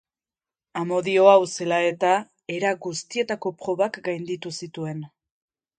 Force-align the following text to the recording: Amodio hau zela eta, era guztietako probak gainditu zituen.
Amodio 0.79 1.27
hau 1.33 1.45
zela 1.57 1.79
eta, 1.91 2.15
era 2.57 2.75
guztietako 2.87 3.55
probak 3.63 4.03
gainditu 4.11 4.59
zituen. 4.63 5.11